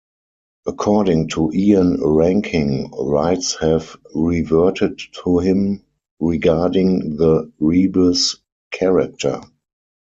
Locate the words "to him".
5.23-5.83